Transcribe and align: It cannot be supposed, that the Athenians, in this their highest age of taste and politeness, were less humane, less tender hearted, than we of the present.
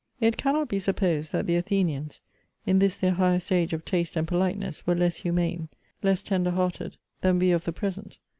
It 0.19 0.35
cannot 0.35 0.67
be 0.67 0.79
supposed, 0.79 1.31
that 1.31 1.45
the 1.45 1.55
Athenians, 1.57 2.21
in 2.65 2.79
this 2.79 2.97
their 2.97 3.11
highest 3.11 3.51
age 3.51 3.71
of 3.71 3.85
taste 3.85 4.15
and 4.17 4.27
politeness, 4.27 4.87
were 4.87 4.95
less 4.95 5.17
humane, 5.17 5.69
less 6.01 6.23
tender 6.23 6.49
hearted, 6.49 6.97
than 7.21 7.37
we 7.37 7.51
of 7.51 7.65
the 7.65 7.71
present. 7.71 8.17